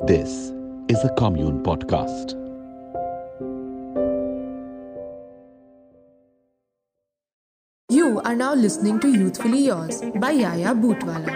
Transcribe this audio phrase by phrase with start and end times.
[0.00, 0.52] This
[0.88, 2.34] is a Commune Podcast.
[7.88, 11.34] You are now listening to Youthfully Yours by Yaya Bootwala.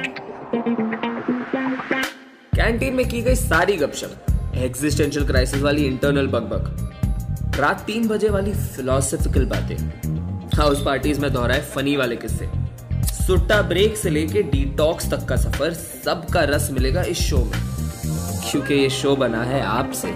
[2.54, 8.52] Canteen में की गई सारी गपशप existential crisis वाली इंटरनल बकबक रात तीन बजे वाली
[8.52, 9.76] फिलोसफिकल बातें
[10.58, 12.50] हाउस पार्टीज़ में दोहराए फनी वाले किस्से
[13.26, 17.71] सुट्टा ब्रेक से लेके डिटॉक्स तक का सफ़र सबका रस मिलेगा इस शो में
[18.50, 20.12] क्योंकि ये शो बना है आपसे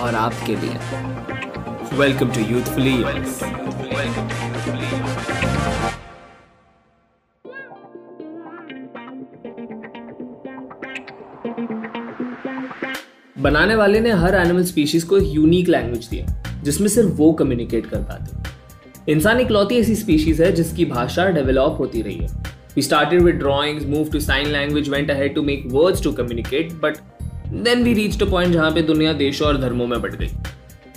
[0.00, 2.96] और आपके लिए। वेलकम टू यूथफुली
[13.38, 18.02] बनाने वाले ने हर एनिमल स्पीशीज को यूनिक लैंग्वेज दिया जिसमें सिर्फ़ वो कम्युनिकेट कर
[18.02, 23.38] पाते। इंसान इकलौती ऐसी स्पीशीज है जिसकी भाषा डेवलप होती रही है। We started with
[23.38, 27.00] drawings, moved to sign language, went ahead to make words to communicate, but
[27.52, 30.30] then we reach a point जहाँ पे दुनिया देशों और धर्मों में बट गई।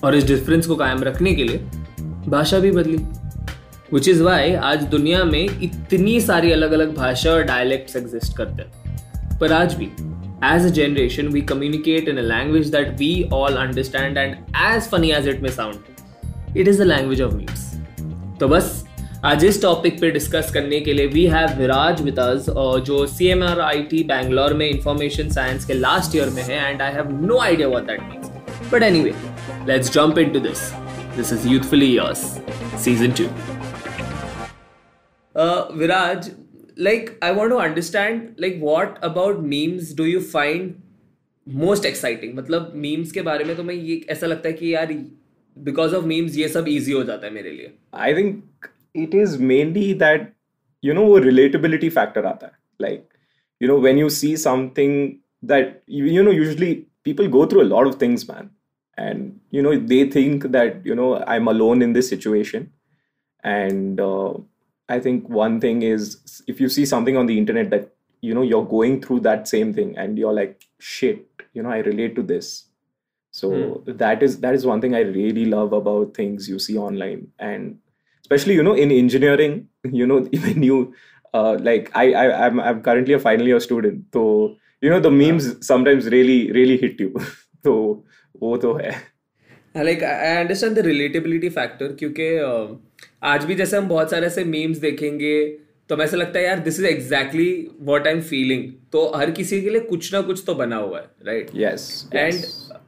[0.04, 1.58] और इस डिफरेंस को कायम रखने के लिए
[2.28, 2.98] भाषा भी बदली।
[3.94, 8.62] विच इज़ वाई आज दुनिया में इतनी सारी अलग अलग भाषा और डायलेक्ट एग्जिस्ट करते
[8.62, 9.86] हैं। पर आज भी
[10.46, 15.12] as a generation we communicate in a language that we all understand and as funny
[15.12, 17.72] as it may sound it is the language of memes
[18.40, 18.83] तो बस
[19.26, 22.46] आज इस टॉपिक पे डिस्कस करने के लिए we have Viraj with us
[22.82, 26.72] जो C M R I T Bangalore में इंफॉर्मेशन साइंस के लास्ट ईयर में है
[26.72, 28.28] and I have no idea what that means
[28.72, 29.14] but anyway
[29.68, 30.60] let's jump into this
[31.16, 32.18] this is youthfully yours
[32.84, 33.24] season two
[35.80, 36.32] Viraj
[36.80, 40.70] like i want to understand like what about memes do you find
[41.62, 42.36] most exciting?
[42.36, 44.94] मतलब memes के बारे में तो मैं ये ऐसा लगता है कि यार
[45.64, 48.34] because of memes ये सब easy हो जाता है मेरे लिए। I think
[48.94, 50.34] it is mainly that
[50.82, 52.54] you know a relatability factor at that.
[52.80, 53.10] like
[53.60, 57.88] you know when you see something that you know usually people go through a lot
[57.88, 58.50] of things man
[58.98, 62.72] and you know they think that you know i'm alone in this situation
[63.44, 64.34] and uh,
[64.90, 67.90] i think one thing is if you see something on the internet that
[68.22, 71.80] you know you're going through that same thing and you're like shit you know i
[71.80, 72.66] relate to this
[73.32, 73.98] so mm.
[73.98, 77.80] that is that is one thing i really love about things you see online and
[78.24, 79.68] especially you know in engineering
[80.02, 80.94] you know even you
[81.34, 84.06] uh, like I, I I'm I'm currently a final year student.
[84.14, 87.14] So you know the memes sometimes really really hit you.
[87.66, 87.74] So
[88.42, 88.92] वो तो है.
[89.78, 92.26] Like I understand the relatability factor क्योंकि
[93.30, 95.36] आज भी जैसे हम बहुत सारे ऐसे मीम्स देखेंगे
[95.90, 97.48] तो ऐसा लगता है यार this is exactly
[97.82, 101.00] what I am feeling तो हर किसी के लिए कुछ ना कुछ तो बना हुआ
[101.00, 102.44] है right yes and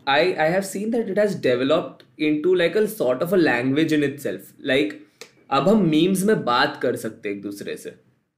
[0.09, 3.93] I I have seen that it has developed into like a sort of a language
[3.93, 4.93] in itself like
[5.49, 7.93] अब हम मीम्स में बात कर सकते एक दूसरे से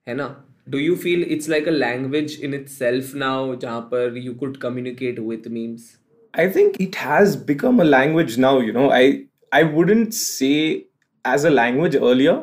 [0.08, 0.28] है ना
[0.70, 5.20] do you feel it's like a language in itself now जहाँ पर you could communicate
[5.20, 5.96] with memes
[6.34, 8.60] I think it has become a language now.
[8.60, 9.06] You know, I
[9.52, 10.86] I wouldn't say
[11.26, 12.36] as a language earlier.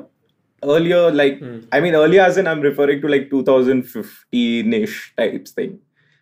[0.63, 1.59] Earlier, like hmm.
[1.71, 5.79] I mean, earlier as in I'm referring to like 2015-ish types thing.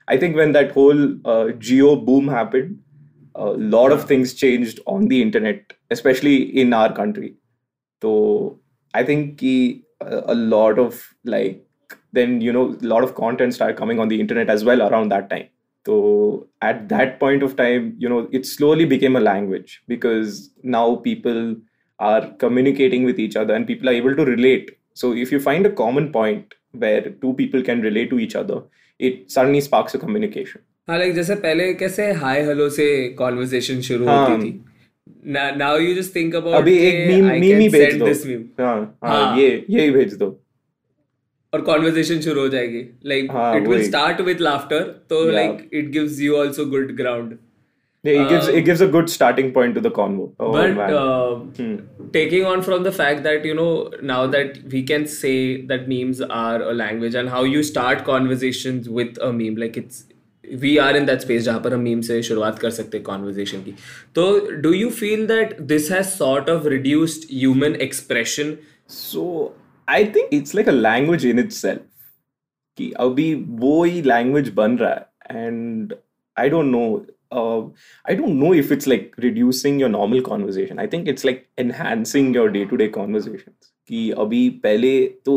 [0.08, 2.80] I think when that whole uh, geo boom happened,
[3.34, 3.44] a
[3.76, 3.94] lot yeah.
[3.94, 7.36] of things changed on the internet, especially in our country.
[8.01, 8.59] So
[8.93, 11.65] I think a, a lot of like
[12.13, 15.09] then you know a lot of content started coming on the internet as well around
[15.09, 15.47] that time
[15.87, 20.97] so at that point of time, you know, it slowly became a language because now
[20.97, 21.55] people
[21.99, 24.71] are communicating with each other and people are able to relate.
[24.95, 28.63] So if you find a common point where two people can relate to each other,
[28.99, 30.61] it suddenly sparks a communication.
[30.89, 32.85] हाँ like जैसे पहले कैसे hi hello से
[33.19, 34.63] conversation शुरू हाँ, होती थी
[35.26, 38.06] now you just think about अभी एक मीम मीम ही भेज दो
[38.62, 40.38] हाँ, हाँ, हाँ ये यही भेज दो
[41.54, 46.20] और कॉन्वर्जेशन शुरू हो जाएगी like it will start with laughter तो like it gives
[46.20, 47.38] you also good ground
[48.04, 50.24] Yeah, it gives it gives a good starting point to the convo.
[50.44, 51.74] Oh, but uh, hmm.
[52.14, 55.34] taking on from the fact that you know now that we can say
[55.66, 60.02] that memes are a language and how you start conversations with a meme, like it's
[60.44, 63.64] we are in that space जहाँ पर हम meme से शुरुआत कर सकते हैं conversation
[63.64, 63.74] की.
[64.14, 64.24] तो
[64.62, 68.56] do you feel that this has sort of reduced human expression?
[68.88, 69.26] So
[69.88, 71.80] I think it's like a language in itself
[72.78, 75.94] कि अभी वो ही लैंग्वेज बन रहा है and
[76.36, 76.84] I don't know
[77.34, 82.36] I don't know if it's like reducing your normal conversation I think it's like enhancing
[82.36, 83.52] your day to day conversation
[83.88, 84.92] कि अभी पहले
[85.24, 85.34] तो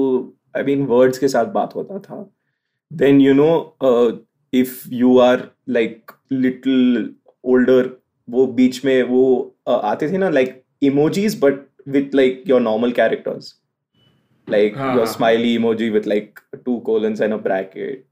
[0.57, 2.21] आई मीन वर्ड्स के साथ बात होता था
[2.91, 3.49] then you know
[4.55, 7.13] if you are like little
[7.43, 7.89] older
[8.29, 9.23] वो बीच में वो
[9.67, 13.53] आते थे ना like emojis but with like your normal characters
[14.47, 18.03] like your smiley emoji with like two colons and a bracket.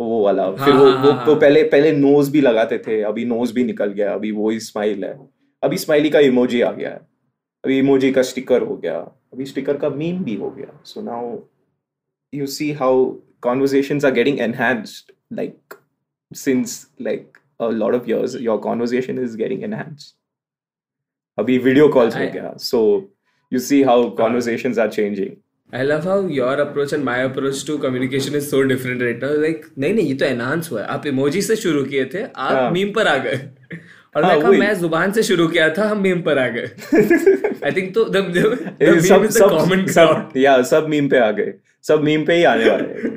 [0.00, 2.78] वो वाला। फिर हाँ, वो हाँ, वो हाँ, वो हाँ। पहले पहले नोज़ भी लगाते
[2.78, 5.12] थे अभी नोज़ भी निकल गया अभी वो ही स्माइल है।
[5.62, 7.00] अभी स्माइली का इमोजी आ गया है।
[7.64, 8.98] अभी इमोजी का स्टिकर हो गया।
[9.32, 11.36] अभी स्टिकर का मीम भी हो गया। So now
[12.32, 13.04] you see how
[13.42, 15.78] conversation are getting enhanced like
[16.31, 20.15] since like a lot of years your conversation is getting enhanced
[21.37, 22.81] abhi video calls ho I- gaya so
[23.51, 25.39] you see how conversations are changing
[25.73, 29.29] I love how your approach and my approach to communication is so different right now.
[29.43, 32.51] Like, नहीं नहीं ये तो enhance हुआ है आप emoji से शुरू किए थे आप
[32.57, 33.37] हाँ। मीम पर आ गए
[34.16, 36.66] और हाँ, देखा मैं ज़ुबान से शुरू किया था हम मीम पर आ गए.
[37.64, 41.52] आई थिंक तो दब दब सब सब कॉमन सब या सब मीम पे आ गए।
[41.84, 43.10] सब मीम पे ही आने वाले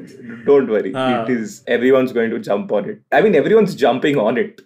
[0.45, 4.37] don't worry it is everyone's going to jump on it I mean everyone's jumping on
[4.37, 4.61] it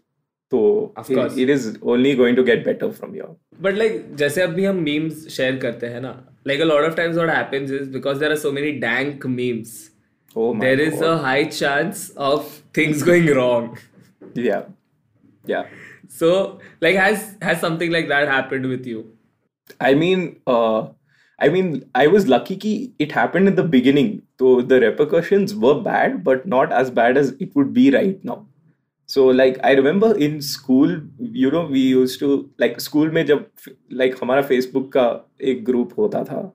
[0.51, 0.63] तो
[1.11, 5.27] it is only going to get better from your but like जैसे अभी हम मीम्स
[5.37, 8.37] शेयर करते हैं ना like a lot of times what happens is because there are
[8.39, 9.79] so many dank memes
[10.35, 14.63] oh my there is a high chance of things going wrong या
[15.49, 15.65] या
[16.12, 19.06] so like has has something like that happened with you
[19.80, 20.88] I mean, uh,
[21.38, 24.22] I mean, I was lucky ki it happened in the beginning.
[24.38, 28.46] So the repercussions were bad, but not as bad as it would be right now.
[29.06, 33.46] So like I remember in school, you know, we used to like school में जब
[33.90, 35.06] like हमारा Facebook का
[35.40, 36.52] एक group होता था,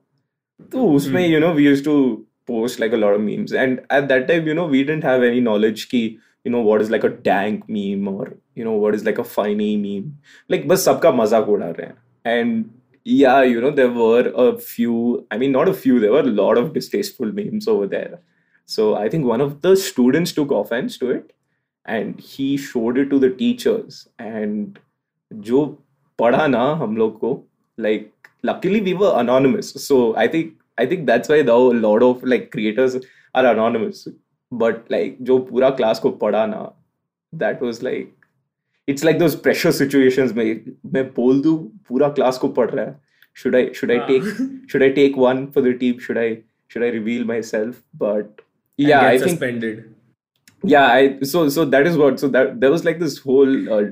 [0.72, 4.08] तो उसमें you know we used to post like a lot of memes, and at
[4.08, 7.03] that time you know we didn't have any knowledge कि you know what is like
[7.03, 10.17] a dank meme or you know what is like a funny meme.
[10.47, 11.95] Like but sabka mazak uda rahe
[12.25, 12.71] and
[13.03, 16.35] yeah you know there were a few i mean not a few there were a
[16.41, 18.19] lot of distasteful memes over there.
[18.65, 21.33] So i think one of the students took offense to it
[21.85, 24.07] and he showed it to the teachers.
[24.19, 24.79] And
[25.41, 25.77] jo
[26.17, 27.43] padha na hum log ko
[27.77, 28.11] like
[28.43, 29.71] luckily we were anonymous.
[29.89, 32.95] So i think i think that's why now a lot of like creators
[33.35, 34.07] are anonymous.
[34.52, 36.72] But like, जो पूरा class को पढ़ा ना,
[37.32, 38.12] that was like,
[38.86, 41.56] it's like those pressure situations में मैं बोल दूं
[41.88, 43.04] पूरा क्लास को पढ़ रहा है
[43.34, 44.08] should I should I हाँ.
[44.08, 48.42] take should I take one for the team should I should I reveal myself but
[48.78, 49.94] And yeah get I think suspended
[50.62, 53.82] yeah I so so that is what so that there was like this whole uh,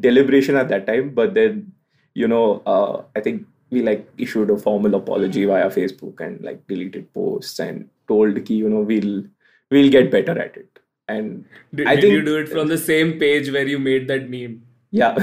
[0.00, 1.72] deliberation at that time but then
[2.14, 6.66] you know uh, I think we like issued a formal apology via Facebook and like
[6.66, 9.24] deleted posts and told ki you know we'll
[9.70, 10.78] we'll get better at it
[11.08, 11.44] and
[11.74, 14.28] did, I did think you do it from the same page where you made that
[14.28, 14.62] meme
[14.92, 15.16] yeah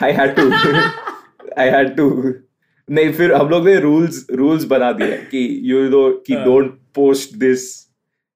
[0.00, 0.46] i had to
[1.56, 2.10] i had to
[2.88, 6.44] नहीं फिर हम लोग ने rules rules बना दिए कि you know कि हाँ.
[6.44, 7.64] डोंट पोस्ट दिस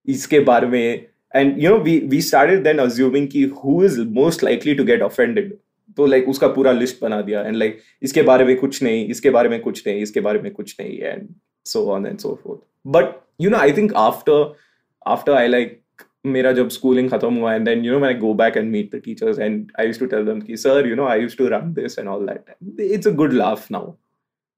[0.08, 1.06] इसके बारे में
[1.36, 5.02] and you know we we started then assuming कि who is most likely to get
[5.02, 5.52] offended
[5.96, 9.30] तो लाइक उसका पूरा लिस्ट बना दिया एंड लाइक इसके बारे में कुछ नहीं इसके
[9.30, 11.28] बारे में कुछ नहीं इसके बारे में कुछ नहीं and
[11.66, 12.60] so on and so forth
[12.96, 14.54] but you know I think after
[15.14, 15.80] after I like
[16.26, 18.94] मेरा जब स्कूलिंग खत्म हुआ and then you know when I go back and meet
[18.94, 21.48] the teachers and I used to tell them कि sir you know I used to
[21.56, 23.92] run this and all that it's a good laugh now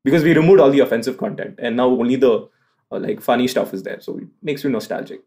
[0.05, 2.33] because we removed all the offensive content and now only the
[2.93, 5.23] uh, like funny stuff is there so it makes you nostalgic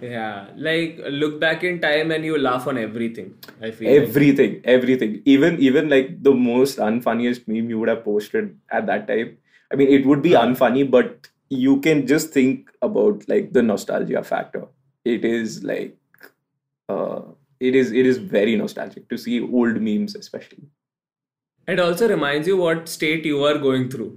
[0.00, 4.08] yeah like look back in time and you laugh on everything i feel like.
[4.08, 9.06] everything everything even even like the most unfunniest meme you would have posted at that
[9.06, 9.36] time
[9.70, 14.22] i mean it would be unfunny but you can just think about like the nostalgia
[14.30, 14.62] factor
[15.04, 15.96] it is like
[16.88, 17.20] uh
[17.60, 20.64] it is it is very nostalgic to see old memes especially
[21.68, 24.12] it also reminds you what state you are going through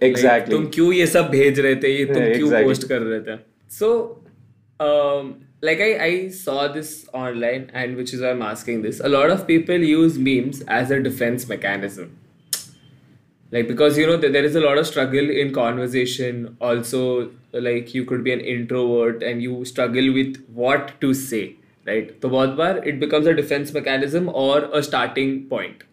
[0.00, 2.68] Like, exactly तुम क्यों ये सब भेज रहे थे ये तुम Yeah, क्यों exactly.
[2.68, 3.38] पोस्ट कर रहे थे
[3.78, 3.88] so
[4.86, 5.32] um
[5.68, 6.92] like I, I saw this
[7.22, 10.94] online and which is why I'm asking this a lot of people use memes as
[10.96, 12.08] a defense mechanism
[13.51, 16.57] like because you know there is a lot of struggle in conversation.
[16.59, 22.13] Also like you could be an introvert and you struggle with what to say right?
[22.21, 25.83] So word bar it becomes a defense mechanism or a starting point.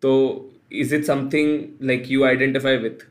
[0.00, 3.02] So is it something like you identify with?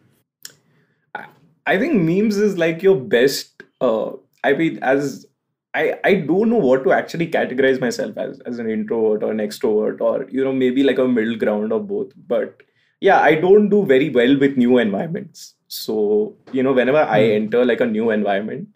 [1.66, 4.12] I think memes is like your best uh,
[4.44, 5.26] i mean as
[5.74, 9.38] i i don't know what to actually categorize myself as as an introvert or an
[9.46, 12.64] extrovert or you know maybe like a middle ground or both but
[13.02, 15.56] yeah i don't do very well with new environments.
[15.68, 17.34] So you know whenever i hmm.
[17.34, 18.68] enter like a new environment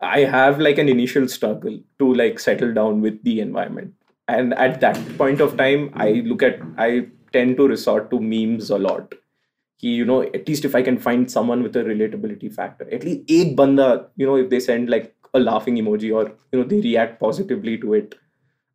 [0.00, 3.94] i have like an initial struggle to like settle down with the environment.
[4.28, 6.28] And at that point of time i hmm.
[6.28, 9.14] look at i tend to resort to memes a lot.
[9.80, 13.22] You know at least if i can find someone with a relatability factor at least
[13.28, 13.86] eight banda
[14.16, 17.76] you know if they send like a laughing emoji or you know they react positively
[17.78, 18.14] to it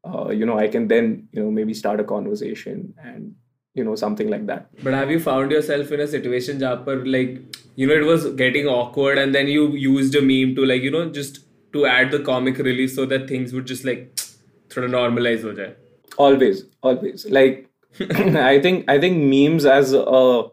[0.04, 3.34] uh, you know i can then you know maybe start a conversation and
[3.78, 4.70] you know something like that.
[4.84, 7.40] But have you found yourself in a situation where like
[7.76, 10.92] you know it was getting awkward and then you used a meme to like you
[10.92, 11.40] know just
[11.74, 14.20] to add the comic relief so that things would just like
[14.70, 15.74] sort of normalize ho jaye?
[16.18, 17.26] Always always.
[17.30, 17.64] Like
[18.50, 20.44] i think i think memes as a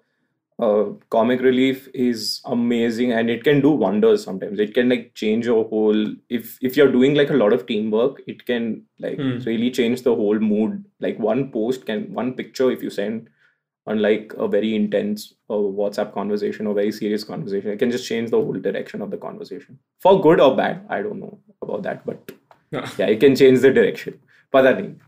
[0.58, 4.60] uh, comic relief is amazing and it can do wonders sometimes.
[4.60, 8.22] It can like change your whole if if you're doing like a lot of teamwork
[8.26, 9.44] it can like mm.
[9.46, 10.84] really change the whole mood.
[11.00, 13.28] Like one post can one picture if you send
[13.86, 18.06] on like a very intense uh, whatsapp conversation or very serious conversation it can just
[18.06, 19.78] change the whole direction of the conversation.
[20.00, 22.32] For good or bad i don't know about that but
[22.70, 24.20] yeah, it can change the direction.
[24.50, 25.00] But i think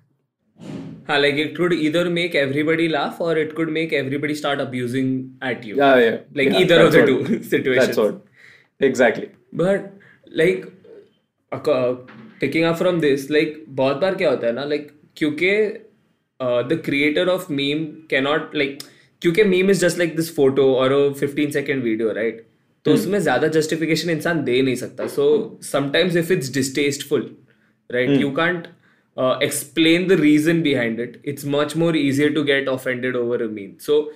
[1.08, 5.10] हाँ like it could either make everybody laugh or it could make everybody start abusing
[5.42, 8.88] at you yeah yeah like yeah, either of the that's two what- situations that's what
[8.90, 9.92] exactly but
[10.42, 10.68] like
[11.52, 11.96] uh,
[12.40, 15.52] picking up from this like बहुत बार क्या होता है ना like क्योंकि
[16.40, 18.86] uh, the creator of meme cannot like
[19.22, 22.40] क्योंकि meme is just like this photo or a 15 second video right
[22.86, 25.26] तो उसमें ज्यादा justification इंसान दे नहीं सकता so
[25.72, 27.26] sometimes if it's distasteful
[27.96, 28.70] right you can't
[29.17, 33.49] uh, explain the reason behind it it's much more easier to get offended over a
[33.49, 34.11] meme so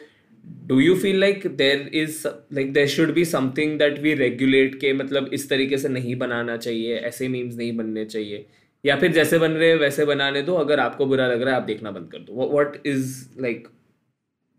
[0.67, 4.93] do you feel like there is like there should be something that we regulate के
[4.93, 8.47] मतलब इस तरीके से नहीं बनाना चाहिए ऐसे memes नहीं बनने चाहिए
[8.87, 11.61] या फिर जैसे बन रहे हैं वैसे बनाने दो अगर आपको बुरा लग रहा है
[11.61, 13.69] आप देखना बंद कर दो what is like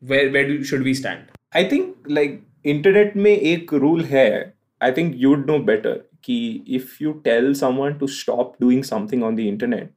[0.02, 2.38] where where should we stand I think like
[2.74, 6.38] internet में एक rule है I think you'd know better कि
[6.80, 9.92] if you tell someone to stop doing something on the internet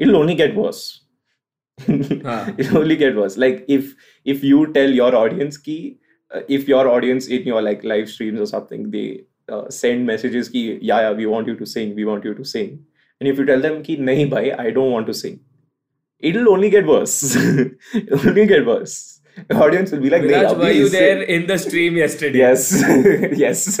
[0.00, 0.82] it'll only get worse.
[1.88, 3.36] It'll only get worse.
[3.42, 3.94] Like if
[4.32, 5.76] if you tell your audience ki
[6.34, 9.04] uh, if your audience in your like live streams or something they
[9.48, 12.44] uh, send messages ki yeah yeah we want you to sing we want you to
[12.56, 12.74] sing.
[13.20, 15.40] And if you tell them ki nahi bhai I don't want to sing
[16.20, 17.36] it'll only get worse.
[17.94, 19.20] It'll only get worse.
[19.48, 22.38] The audience will be like Viraj, "Nahi, were you there in the stream yesterday?
[22.38, 22.72] Yes,
[23.44, 23.80] yes,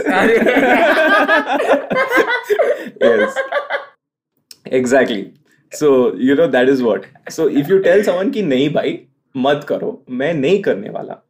[3.00, 3.38] yes.
[4.66, 5.34] Exactly.
[5.72, 7.06] So you know that is what.
[7.28, 8.98] So if you tell someone कि नहीं भाई
[9.36, 11.20] मत करो मैं नहीं करने वाला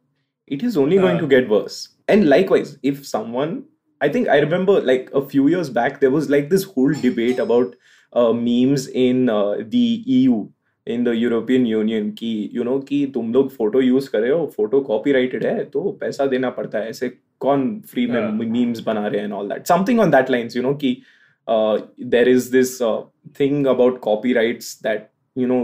[0.47, 1.89] it is only going to get worse.
[2.07, 3.63] And likewise, if someone,
[4.01, 7.39] I think I remember like a few years back, there was like this whole debate
[7.39, 7.75] about
[8.13, 10.49] uh, memes in uh, the EU,
[10.85, 14.45] in the European Union, कि you know कि तुम लोग photo use कर रहे हो
[14.57, 18.31] photo copyrighted है तो पैसा देना पड़ता है ऐसे कौन फ्री में हाँ.
[18.31, 19.67] मीम्स बना रहे हैं all that.
[19.73, 21.20] Something on that lines, you know कि uh,
[21.51, 23.01] Uh, there is this uh,
[23.39, 25.61] thing about copyrights that you know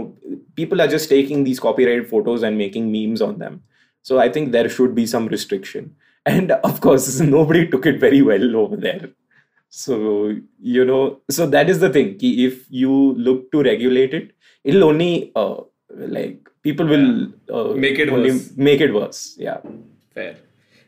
[0.60, 3.62] people are just taking these copyright photos and making memes on them.
[4.08, 5.94] So i think there should be some restriction.
[6.28, 9.10] And of course nobody took it very well over there.
[9.68, 9.96] So
[10.76, 12.16] you know so that is the thing.
[12.20, 15.56] If you look to regulate it it'll only uh,
[16.18, 17.08] like people will
[17.52, 18.52] uh, make it only worse.
[18.56, 19.22] make it worse.
[19.38, 19.58] Yeah.
[20.14, 20.36] Fair.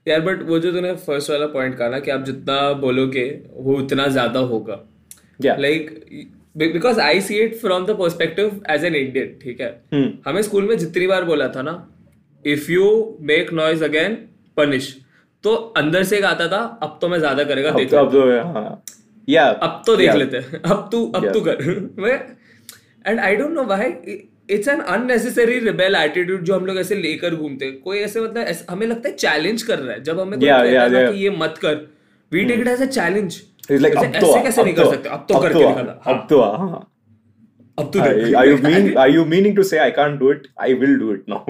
[0.06, 3.76] यार but वो जो तूने first वाला point कहा ना कि आप जितना बोलोगे वो
[3.76, 4.80] उतना ज़्यादा होगा।
[5.44, 5.90] Like
[6.56, 9.70] because I see it from the perspective as an Indian ठीक है?
[9.94, 10.08] Hmm.
[10.26, 11.74] हमें स्कूल में जितनी बार बोला था ना
[12.44, 12.86] if you
[13.20, 14.14] make noise again
[14.56, 14.96] punish
[15.44, 18.82] तो अंदर से एक आता था अब तो मैं ज़्यादा करेगा देख अब तो हाँ।
[19.28, 19.54] yeah.
[19.62, 22.18] अब तो देख लेते हैं। अब तू अब तू कर। मैं
[23.06, 23.90] and I don't know why
[24.56, 28.42] it's an unnecessary rebel attitude जो हम लोग ऐसे लेकर घूमते हैं कोई ऐसे मतलब
[28.44, 31.12] ऐसे, हमें लगता है चैलेंज कर रहा है जब हमें Yeah, yeah, yeah.
[31.12, 31.76] कि ये मत कर
[32.32, 33.40] we take it as a challenge
[33.70, 36.00] ऐसे अब तो कैसे नहीं तो कर सकते अब तो करके तो आ, दिखाना अब
[36.06, 36.86] हाँ, तो आ, हाँ
[37.78, 40.48] अब तो देख you mean are you meaning to say I can't do it?
[40.68, 41.44] I will do it now.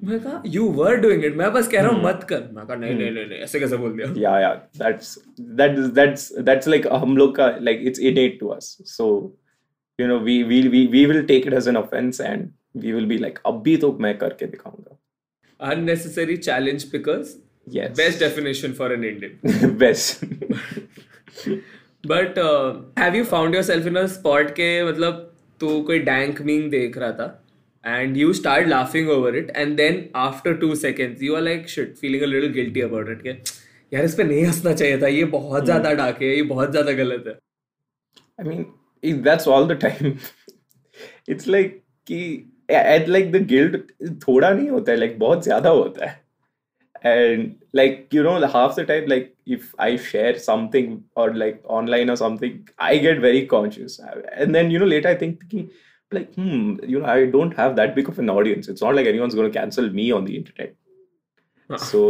[0.00, 2.06] मैं कहा यू वर डूइंग इट मैं बस कह रहा हूँ Hmm.
[2.08, 4.52] मत कर मैं कहा नहीं नहीं नहीं नहीं ऐसे कैसे बोल दिया yeah.
[4.82, 5.12] That's
[5.60, 8.68] that is that's that's like हम लोग का like it's innate to us.
[8.92, 9.08] So
[9.98, 12.52] you know we we we we will take it as an offense and
[12.84, 14.96] we will be like अभी तो मैं करके दिखाऊँगा.
[15.60, 17.34] unnecessary challenge because
[17.74, 17.94] Yes.
[17.98, 20.24] best definition for an Indian Best.
[22.06, 22.38] But
[22.98, 25.14] have you found yourself in spot के मतलब
[25.60, 27.26] तू कोई dank meme देख रहा था
[27.84, 31.96] and you start laughing over it and then after two seconds you are like shit
[32.00, 33.30] feeling a little guilty about it के
[33.92, 36.92] यार इस पे नहीं हंसना चाहिए था ये बहुत ज़्यादा डाक है ये बहुत ज़्यादा
[37.02, 37.38] गलत है
[38.40, 38.74] I mean, it-
[39.05, 40.19] that's all the time.
[41.27, 43.75] it's like कि at like the guilt
[44.27, 46.19] थोड़ा नहीं होता है like बहुत ज्यादा होता है
[47.03, 52.11] and like you know half the time like if I share something or like online
[52.11, 53.99] or something I get very conscious
[54.33, 55.67] and then you know later I think कि,
[56.13, 59.07] like hmm you know I don't have that big of an audience it's not like
[59.07, 60.75] anyone's going to cancel me on the internet
[61.70, 62.00] So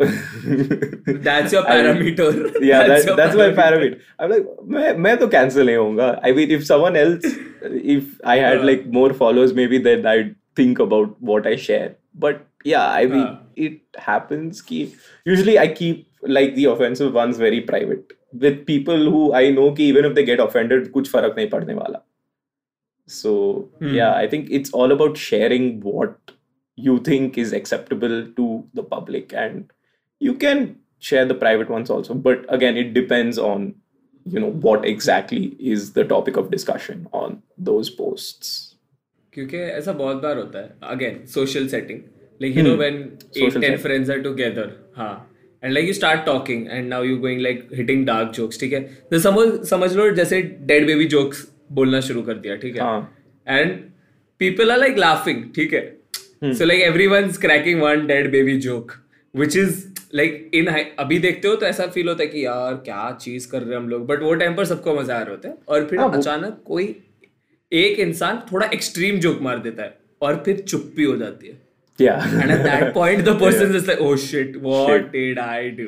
[0.00, 3.38] that's your I mean, parameter yeah that, that's parameter.
[3.38, 7.30] my parameter i'm like मैं मैं तो cancel नहीं होऊँगा i mean if someone else
[7.96, 8.66] if i had हाँ.
[8.70, 11.88] like more followers maybe then i'd think about what i share
[12.26, 13.40] but yeah i mean हाँ.
[13.68, 13.80] it
[14.10, 14.82] happens ki
[15.32, 16.04] usually i keep
[16.38, 18.12] like the offensive ones very private
[18.44, 21.74] with people who I know कि even if they get offended कुछ फ़र्क नहीं पड़ने
[21.74, 22.00] वाला
[23.08, 23.32] so
[23.82, 23.92] Hmm.
[23.96, 26.32] yeah I think it's all about sharing what
[26.77, 29.71] you think is acceptable to the public and
[30.21, 33.73] you can share the private ones also but again it depends on
[34.25, 38.51] you know what exactly is the topic of discussion on those posts
[39.33, 41.99] क्योंकि ऐसा बहुत बार होता है again social setting
[42.41, 43.81] like you know when at Social ten setting.
[43.83, 45.13] Friends are together हाँ
[45.63, 48.81] and like you start talking and now you going like hitting dark jokes ठीक है
[49.11, 51.47] तो समझ समझ लो जैसे डेड बेबी जोक्स
[51.79, 53.15] बोलना शुरू कर दिया ठीक है हाँ
[53.47, 53.77] and
[54.41, 55.81] people are like laughing ठीक है
[56.42, 56.52] Hmm.
[56.52, 58.92] So like every one cracking one dead baby joke
[59.34, 60.66] which is like in
[60.98, 63.76] अभी देखते हो तो ऐसा फील होता है कि यार क्या चीज़ कर रहे हैं
[63.76, 66.10] हम लोग बट वो टाइम पर सबको मज़ा आ रहा होता है और फिर हाँ,
[66.18, 66.94] अचानक कोई
[67.72, 71.64] एक इंसान थोड़ा एक्सट्रीम जोक मार देता है और फिर चुप्पी हो जाती है
[71.98, 75.12] yeah and at that point the person is like oh shit what Shit.
[75.12, 75.86] Did I do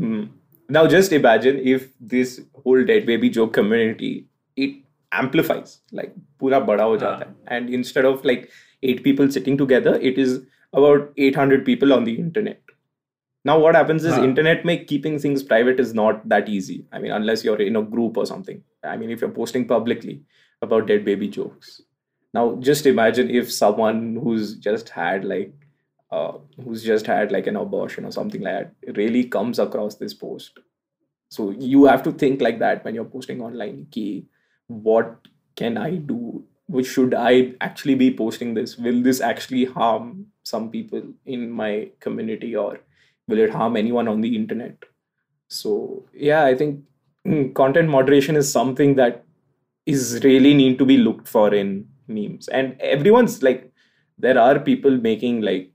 [0.00, 0.24] Hmm.
[0.68, 4.08] Now, just imagine if this whole dead baby joke community
[4.56, 4.72] it
[5.12, 7.56] amplifies like pura bada ho jata hai.
[7.56, 8.48] and instead of like
[8.86, 10.40] eight people sitting together, it is
[10.72, 12.60] about 800 people on the internet.
[13.44, 14.24] Now, what happens is Huh.
[14.24, 16.84] internet make keeping things private is not that easy.
[16.92, 18.62] I mean, unless you're in a group or something.
[18.82, 20.22] I mean, if you're posting publicly
[20.62, 21.82] about dead baby jokes.
[22.34, 25.52] Now, just imagine if someone who's just had like
[26.10, 26.32] uh,
[26.64, 30.58] who's just had like an abortion or something like that really comes across this post.
[31.30, 33.86] So you have to think like that when you're posting online.
[33.90, 34.26] Ki,
[34.68, 35.26] what
[35.56, 36.44] can I do?
[36.68, 38.76] Which should I actually be posting this?
[38.76, 42.80] Will this actually harm some people in my community or
[43.28, 44.76] will it harm anyone on the internet?
[45.48, 46.84] So yeah, I think
[47.54, 49.24] content moderation is something that
[49.86, 53.70] is really need to be looked for in memes and everyone's like
[54.18, 55.70] there are people making like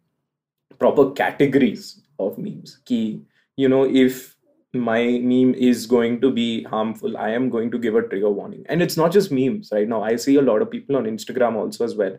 [0.79, 3.21] proper categories of memes key
[3.55, 4.35] you know if
[4.74, 8.64] my meme is going to be harmful i am going to give a trigger warning
[8.68, 11.54] and it's not just memes right now i see a lot of people on instagram
[11.56, 12.16] also as well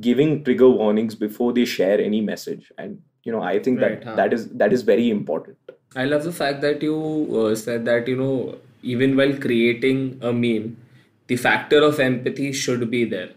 [0.00, 4.04] giving trigger warnings before they share any message and you know i think Right, that
[4.04, 4.16] huh.
[4.16, 5.56] that is that is very important
[5.96, 6.96] I love the fact that you
[7.42, 10.76] uh, said that you know even while creating a meme,
[11.28, 13.30] the factor of empathy should be there.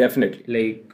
[0.00, 0.84] definitely Like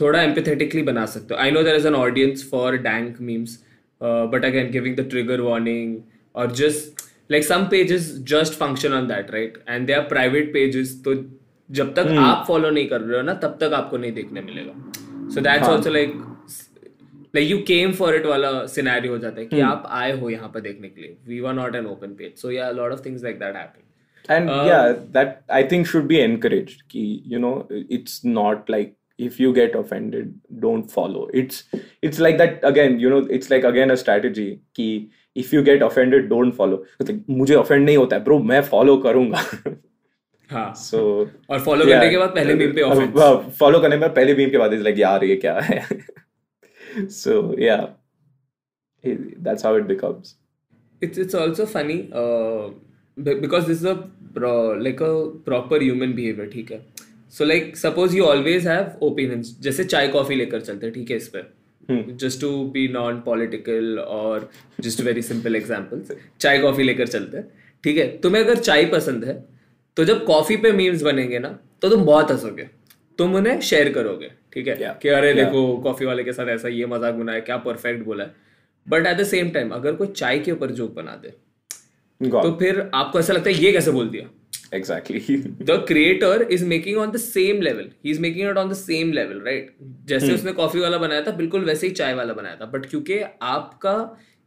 [0.00, 1.40] थोड़ा empathetically बना सकते हो.
[1.40, 3.58] I know there is an audience for dank memes,
[4.00, 5.92] uh, but again giving the trigger warning
[6.34, 9.56] or just like some pages just function on that, right?
[9.66, 11.14] And they are private pages, तो
[11.70, 14.74] जब तक आप follow नहीं कर रहे हो ना तब तक आपको नहीं देखने मिलेगा.
[15.34, 15.76] So that's हाँ.
[15.76, 16.14] also like
[17.36, 20.48] like you came for it वाला सिनेरियो हो जाता है कि आप आए हो यहाँ
[20.54, 23.24] पर देखने के लिए we were not an open page so yeah lot of things
[23.24, 23.80] like that happen
[24.28, 27.00] and Uh, yeah that i think should be encouraged ki,
[27.32, 27.50] you know
[27.96, 30.30] it's not like if you get offended
[30.62, 31.58] don't follow it's
[32.08, 34.46] it's like that again you know it's like again a strategy
[34.78, 34.86] ki
[35.35, 36.85] if you get offended don't follow
[37.29, 39.43] मुझे offend नहीं होता है bro मैं follow करूँगा।
[41.57, 41.85] Follow
[43.79, 45.59] करने के पहले meme के बाद इज़ लाइक यार ये क्या
[47.09, 47.77] सो या
[49.03, 50.35] that's how it becomes
[51.03, 52.09] it's it's also funny
[53.17, 53.93] because this is a
[54.81, 55.11] like a
[55.45, 56.85] proper human behaviour ठीक है?
[57.29, 61.17] So like suppose you always have opinions जैसे चाय कॉफ़ी लेकर चलते हैं ठीक है
[61.17, 61.58] इस पर
[61.91, 64.39] पे just to be non political or
[64.85, 67.47] just very simple examples चाय कॉफ़ी लेकर चलते हैं।
[67.83, 68.07] ठीक है?
[68.17, 69.43] तुम्हें अगर चाय पसंद है
[69.97, 72.69] तो जब कॉफ़ी पे मीम्स बनेंगे ना तो तुम बहुत हंसोगे।
[73.19, 74.77] तुम उन्हें शेयर करोगे। ठीक है?
[74.79, 75.01] Yeah.
[75.01, 75.43] कि अरे Yeah.
[75.43, 78.35] देखो कॉफ़ी वाले के साथ ऐसा ये मज़ाक बनाया क्या परफेक्ट बोला है।
[78.87, 81.29] But at the same time अगर कोई चाय के ऊपर जोक बना दे.
[82.21, 84.29] तो फिर आपको ऐसा लगता है ये कैसे बोल दिया?
[84.73, 85.19] Exactly.
[85.63, 89.11] The creator is making on the same level he is making it on the same
[89.13, 89.75] level right
[90.07, 93.19] जैसे उसने कॉफ़ी वाला बनाया था बिल्कुल वैसे ही चाय वाला बनाया था। बट क्योंकि
[93.43, 93.95] आपका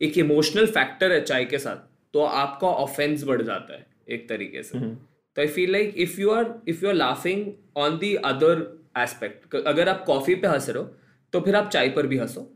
[0.01, 4.63] एक इमोशनल फैक्टर है चाय के साथ तो आपका ऑफेंस बढ़ जाता है एक तरीके
[4.63, 8.67] से। तो I feel like if you are if you are laughing on the other
[8.99, 10.91] aspect अगर आप कॉफ़ी पे हंस रहे हो
[11.33, 12.51] तो फिर आप चाय पर भी हंसो।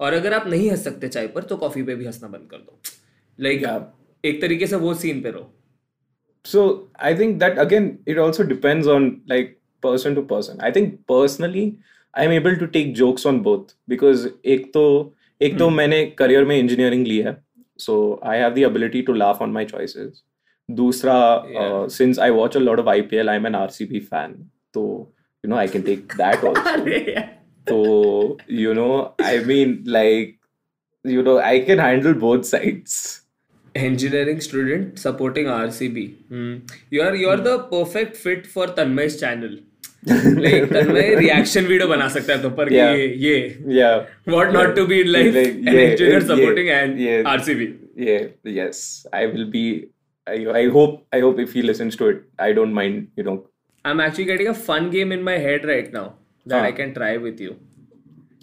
[0.00, 2.58] और अगर आप नहीं हंस सकते चाय पर तो कॉफ़ी पे भी हंसना बंद कर
[2.58, 2.80] दो।
[3.38, 3.82] Like Yeah.
[4.24, 5.52] एक तरीके से वो सीन पे रहो।
[6.44, 10.60] so i think that again it also depends on like person to person.
[10.60, 11.78] I think personally
[12.14, 14.84] i'm able to take jokes on both because ek to
[15.40, 15.76] ek to hmm.
[15.80, 17.18] maine career mein engineering li
[17.86, 17.96] so
[18.34, 20.22] i have the ability to laugh on my choices.
[20.70, 21.60] Dusra uh, yeah.
[21.60, 24.36] uh, since i watch a lot of ipl i'm an rcb fan
[24.76, 24.84] so
[25.42, 27.26] you know i can take that also.
[27.68, 30.38] So you know i mean like
[31.02, 33.23] you know i can handle both sides
[33.75, 36.15] engineering student supporting RCB.
[36.29, 36.55] Hmm.
[36.89, 39.57] You are you are the perfect fit for Tanmay's channel.
[40.43, 42.91] like Tanmay reaction video बना सकता है तो पर कि Yeah.
[42.95, 43.39] ये ये
[43.77, 47.25] yeah what not to be in life Like, an yeah, engineer yeah, supporting and yeah.
[47.31, 47.65] RCB.
[48.03, 48.29] yeah
[48.59, 48.79] yes
[49.19, 49.63] i will be
[50.27, 53.07] I, I hope I hope if he listens to it, I don't mind.
[53.19, 53.35] You know.
[53.83, 56.03] I'm actually getting a fun game in my head right now
[56.45, 56.67] that Huh.
[56.67, 57.55] I can try with you.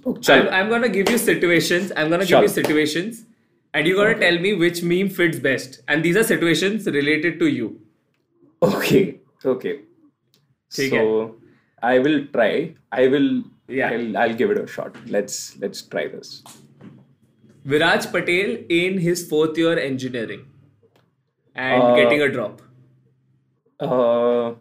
[0.05, 0.49] Oh, I'm, chal.
[0.61, 1.93] I'm gonna give you situations.
[1.97, 2.41] I'm gonna Sure.
[2.41, 3.21] give you situations,
[3.74, 5.82] and you gotta tell me which meme fits best.
[5.88, 7.80] And these are situations related to you.
[8.62, 9.20] Okay.
[9.46, 9.78] Okay.
[10.76, 11.36] ठीक so
[11.84, 12.76] I will try.
[12.92, 13.44] I will.
[13.68, 13.90] Yeah.
[13.90, 14.96] I'll, I'll give it a shot.
[15.08, 16.44] Let's let's try this.
[17.68, 20.46] Viraj Patel in his fourth year engineering
[21.56, 22.62] and Uh, getting a drop.
[23.80, 24.54] Uh,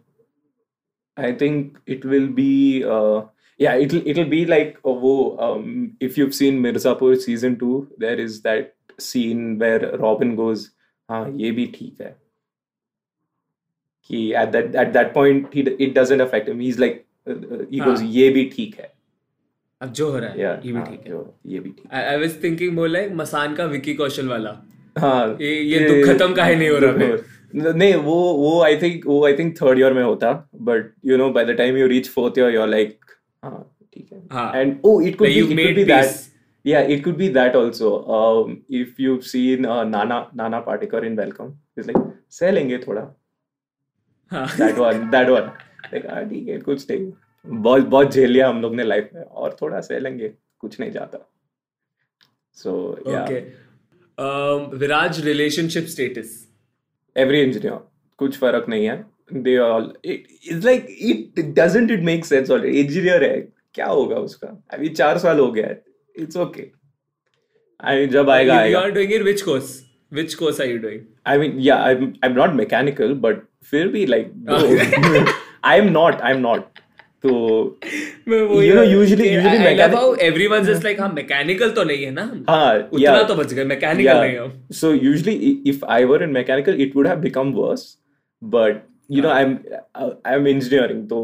[1.17, 2.83] I think it will be.
[2.83, 3.23] Uh,
[3.57, 8.41] yeah, it'll it'll be like wo, um, if you've seen Mirzapur season two, there is
[8.41, 10.65] that scene where Robin goes,
[11.09, 12.15] "हाँ ये भी ठीक है."
[14.09, 16.59] He at that at that point he it doesn't affect him.
[16.59, 18.09] He's like uh, uh, he goes, हाँ.
[18.11, 18.91] "ये भी ठीक है."
[19.81, 21.21] अब जो हो रहा है Yeah, ये भी हाँ, ठीक है
[21.53, 21.85] ये भी ठीक.
[21.93, 24.49] I was thinking more like Masaan का विकी कौशल वाला
[24.95, 27.23] हाँ ये ये दुख खत्म काहे नहीं हो रहा फिर?
[27.75, 30.31] नहीं वो वो आई थिंक वो आई थिंक थर्ड ईयर में होता
[30.67, 32.99] but you know by the time you reach fourth year you are like
[33.43, 34.51] हाँ ठीक है हाँ.
[34.55, 36.05] And oh it could be it could be that
[36.63, 41.15] yeah it could be that also um if you've seen uh, nana nana patekar in
[41.15, 42.01] welcome it's like
[42.41, 43.01] लेंगे थोड़ा
[44.31, 44.47] हाँ.
[44.57, 45.49] that one that one
[45.93, 47.11] like हाँ ठीक है कुछ नहीं
[47.45, 50.91] बहुत बहुत झेल लिया हम लोग ने लाइफ में और थोड़ा सह लेंगे कुछ नहीं
[50.91, 51.27] जाता
[52.57, 52.71] so
[53.07, 53.53] yeah Okay.
[54.17, 56.37] Um, Viraj relationship status.
[57.15, 57.77] every engineer
[58.17, 59.03] कुछ फ़र्क नहीं है
[59.45, 63.35] they all it, it's like it doesn't it make sense already engineer है
[63.73, 65.83] क्या होगा उसका अभी चार साल हो गया है
[66.24, 66.66] it's okay
[67.80, 69.72] I जब आएगा you, you आएगा are doing it which course?
[70.18, 71.02] Which course are you doing?
[71.32, 74.58] I mean yeah I'm I'm not mechanical but फिर भी like bro,
[75.74, 76.82] I'm not I'm not
[77.24, 77.32] तो
[78.30, 81.84] You know, usually- usually I, I love mechanic- how everyone's just like हाँ mechanical तो
[81.90, 85.36] नहीं है ना हम हाँ उतना yeah तो बच गए मैकेनिकल नहीं हम So usually,
[85.50, 87.86] i- if I were in mechanical, it would have become worse.
[88.42, 88.82] But
[89.16, 89.52] you know, I'm
[90.04, 91.20] uh, I'm engineering, so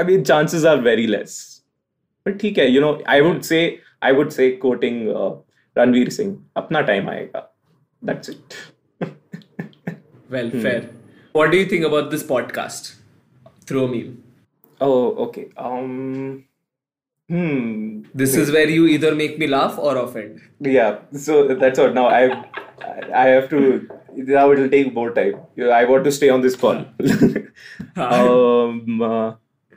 [0.00, 1.34] I mean, chances are very less.
[2.26, 3.60] But ठीक है, you know, I would say
[4.09, 5.31] I would say, quoting uh,
[5.77, 7.43] Ranveer Singh, "Apna time aayega."
[8.01, 8.57] That's it.
[10.29, 10.61] well, hmm.
[10.61, 10.89] fair.
[11.31, 12.95] What do you think about this podcast?
[13.65, 14.01] Throw me.
[14.81, 15.45] Oh, okay.
[15.57, 16.45] Um.
[17.29, 18.03] Hmm.
[18.13, 20.41] This is where you either make me laugh or offend.
[20.59, 20.99] Yeah.
[21.27, 21.93] So that's all.
[21.99, 22.23] Now I,
[23.13, 23.87] I have to.
[24.15, 25.39] Now it will take more time.
[25.81, 26.85] I want to stay on this call.
[27.95, 29.33] um, uh,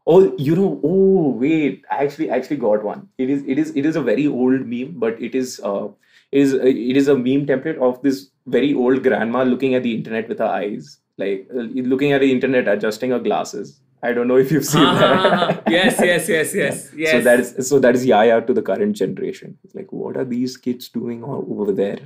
[0.06, 0.80] Oh, you know.
[0.84, 1.84] Oh, wait.
[1.90, 3.08] I actually, I actually got one.
[3.18, 5.88] It is, it is, it is a very old meme, but it is, uh,
[6.30, 9.82] it is, uh, it is a meme template of this very old grandma looking at
[9.82, 13.80] the internet with her eyes, like uh, looking at the internet, adjusting her glasses.
[14.02, 15.46] I don't know if you've seen uh-huh.
[15.46, 15.62] that.
[15.70, 17.12] yes, yes, yes, yes, yes.
[17.12, 19.58] So that is, so that is Yaya to the current generation.
[19.64, 21.98] It's like, what are these kids doing over there?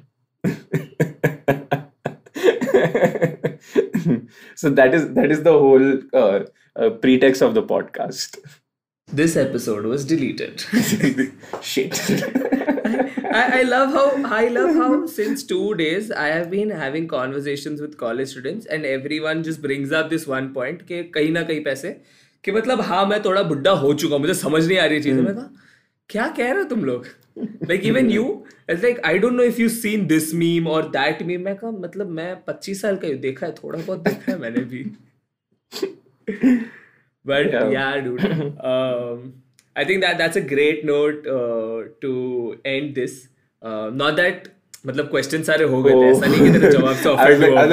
[4.54, 6.40] so that is that is the whole uh,
[6.76, 8.38] uh, pretext of the podcast.
[9.12, 10.64] this episode was deleted.
[11.60, 12.00] Shit.
[13.32, 17.80] I, I love how I love how since two days I have been having conversations
[17.80, 21.64] with college students and everyone just brings up this one point कि कहीं ना कहीं
[21.64, 21.90] पैसे
[22.44, 25.22] कि मतलब हाँ मैं थोड़ा बुढ़ा हो चुका हूँ मुझे समझ नहीं आ रही चीज़ें
[25.22, 25.50] मैं कहा
[26.10, 27.06] क्या कह रहे हो तुम लोग?
[27.38, 31.22] Like even you it's like I don't know if you seen this meme और दैट
[31.22, 34.60] मीम मैं कहा मतलब मैं पच्चीस साल का देखा है थोड़ा बहुत देखा है मैंने
[34.60, 34.84] भी।
[37.26, 37.98] बट यार
[39.78, 41.22] I think that that's a great note
[42.02, 42.12] to
[42.66, 43.28] and this
[43.64, 44.48] not that
[44.86, 46.70] मतलब क्वेश्चन सारे हो गए थे oh.
[46.70, 46.94] जवाब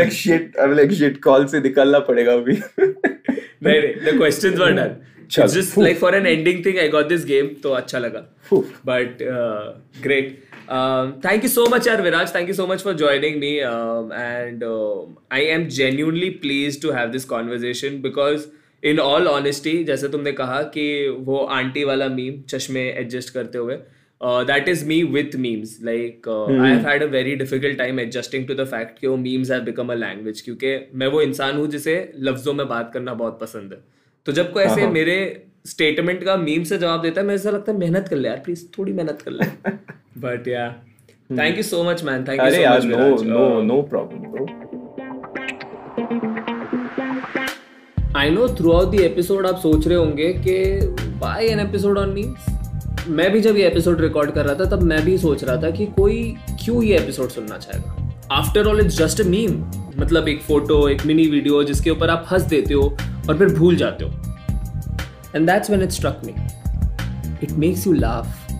[0.07, 2.57] से से निकलना पड़ेगा अभी।
[3.63, 4.95] नहीं नहीं
[5.31, 5.81] चल, it's just फू.
[5.81, 10.37] like for an ending thing I got this game तो अच्छा लगा uh, great
[10.69, 14.13] um, thank you so much यार विराज thank you so much for joining me um,
[14.19, 18.47] and um, I am genuinely pleased to have this conversation because
[18.83, 20.87] in all honesty जैसे तुमने कहा कि
[21.27, 23.77] वो aunty वाला मीम चश्मे adjust करते हुए
[24.21, 27.99] uh, that is me with memes like uh, I have had a very difficult time
[27.99, 31.57] adjusting to the fact कि वो memes have become a language क्योंकि मैं वो इंसान
[31.57, 33.96] हूँ जिसे लफ्जों में बात करना बहुत पसंद है
[34.27, 37.49] तो जब कोई ऐसे हाँ। मेरे स्टेटमेंट का मीम से जवाब देता है मेरे ऐसा
[37.49, 39.45] लगता है मेहनत कर ले यार प्लीज़ थोड़ी मेहनत कर ले।
[40.19, 40.69] बट या
[41.31, 44.47] thank you so much man thank you so much no no no problem bro.
[48.17, 50.57] I know throughout the episode आप सोच रहे होंगे कि
[51.19, 54.83] why an episode on memes मैं भी जब ये एपिसोड रिकॉर्ड कर रहा था तब
[54.83, 56.35] मैं भी सोच रहा था कि कोई
[56.65, 58.06] क्यों ये एपिसोड सुनना चाहेगा?
[58.31, 59.51] After all it's just a meme
[59.99, 62.81] मतलब एक फ़ोटो एक मिनी वीडियो जिसके ऊपर आप हंस देते हो
[63.29, 64.11] और फिर भूल जाते हो।
[65.35, 66.33] And that's when it struck me
[67.43, 68.51] it makes you laugh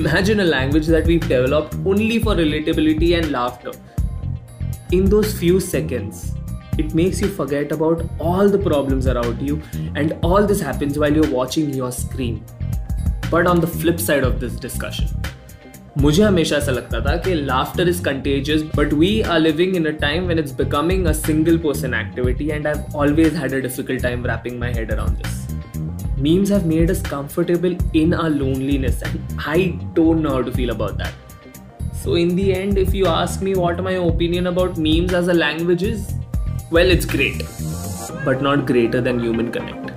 [0.00, 6.24] imagine a language that we develop only for relatability and laughter in those few seconds
[6.80, 11.16] it makes you forget about all the problems around you and all this happens while
[11.16, 12.40] you are watching your screen
[13.32, 15.29] but on the flip side of this discussion
[15.98, 19.90] मुझे हमेशा ऐसा लगता था कि laughter is contagious but we are living in a
[20.00, 24.26] time when it's becoming a single person activity and I always had a difficult time
[24.26, 29.66] wrapping my head around this memes have made us comfortable in our loneliness and I
[29.94, 33.54] don't know how to feel about that so in the end if you ask me
[33.54, 35.84] what my opinion about memes as a language
[36.72, 37.42] well it's great
[38.26, 39.89] but not greater than human connect